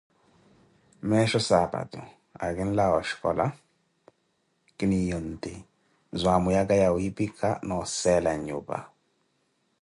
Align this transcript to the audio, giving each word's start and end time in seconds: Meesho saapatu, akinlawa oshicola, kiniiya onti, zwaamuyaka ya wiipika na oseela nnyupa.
Meesho 1.09 1.39
saapatu, 1.49 1.99
akinlawa 2.45 2.95
oshicola, 3.01 3.45
kiniiya 4.77 5.15
onti, 5.23 5.53
zwaamuyaka 6.19 6.75
ya 6.83 6.89
wiipika 6.95 7.49
na 7.67 7.73
oseela 7.83 8.31
nnyupa. 8.35 8.77